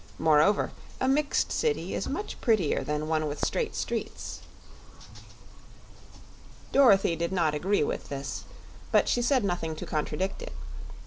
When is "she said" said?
9.07-9.43